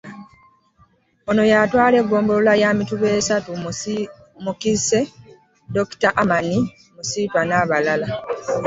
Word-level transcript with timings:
Ono 1.29 1.41
atwala 1.63 1.95
eggombolola 2.01 2.53
ya 2.61 2.69
Mituba 2.77 3.07
esatu 3.19 3.49
Mukise, 4.45 4.99
Dokita 5.73 6.07
Herman 6.15 6.47
Musiitwa 6.95 7.41
n'abalala. 7.45 8.07